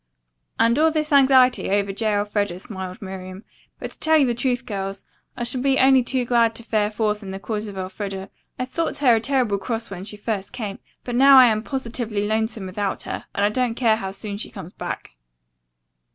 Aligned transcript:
"And 0.57 0.79
all 0.79 0.89
this 0.89 1.13
anxiety 1.13 1.69
over 1.69 1.91
J. 1.93 2.15
Elfreda," 2.15 2.57
smiled 2.57 3.03
Miriam. 3.03 3.43
"But 3.77 3.91
to 3.91 3.99
tell 3.99 4.17
you 4.17 4.25
the 4.25 4.33
truth, 4.33 4.65
girls, 4.65 5.05
I 5.37 5.43
shall 5.43 5.61
be 5.61 5.77
only 5.77 6.01
too 6.01 6.25
glad 6.25 6.55
to 6.55 6.63
fare 6.63 6.89
forth 6.89 7.21
in 7.21 7.29
the 7.29 7.39
cause 7.39 7.67
of 7.67 7.77
Elfreda. 7.77 8.31
I 8.57 8.65
thought 8.65 8.97
her 8.97 9.13
a 9.13 9.19
terrible 9.19 9.59
cross 9.59 9.91
when 9.91 10.03
she 10.03 10.17
first 10.17 10.53
came, 10.53 10.79
but 11.03 11.13
now 11.13 11.37
I 11.37 11.45
am 11.45 11.61
positively 11.61 12.25
lonesome 12.25 12.65
without 12.65 13.03
her, 13.03 13.25
and 13.35 13.45
I 13.45 13.49
don't 13.49 13.75
care 13.75 13.97
how 13.97 14.09
soon 14.09 14.39
she 14.39 14.49
comes 14.49 14.73
back." 14.73 15.11